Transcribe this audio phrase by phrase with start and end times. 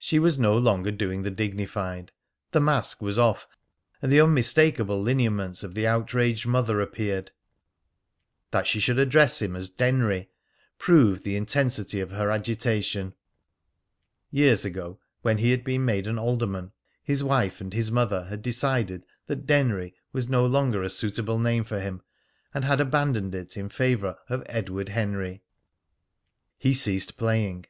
[0.00, 2.10] She was no longer doing the dignified.
[2.50, 3.46] The mask was off,
[4.02, 7.30] and the unmistakable lineaments of the outraged mother appeared.
[8.50, 10.28] That she should address him as "Denry"
[10.76, 13.14] proved the intensity of her agitation.
[14.32, 16.72] Years ago, when he had been made an alderman,
[17.04, 21.62] his wife and his mother had decided that "Denry" was no longer a suitable name
[21.62, 22.02] for him,
[22.52, 25.42] and had abandoned it in favour of "Edward Henry."
[26.58, 27.66] He ceased playing.